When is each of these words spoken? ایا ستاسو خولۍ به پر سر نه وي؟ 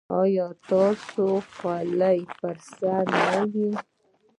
ایا 0.19 0.47
ستاسو 0.61 1.27
خولۍ 1.53 2.19
به 2.29 2.33
پر 2.39 2.57
سر 2.77 3.05
نه 3.19 3.39
وي؟ 3.51 3.71